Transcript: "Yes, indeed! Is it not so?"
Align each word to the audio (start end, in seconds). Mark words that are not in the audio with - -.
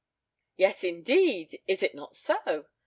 "Yes, 0.57 0.83
indeed! 0.83 1.61
Is 1.67 1.83
it 1.83 1.93
not 1.93 2.15
so?" 2.15 2.65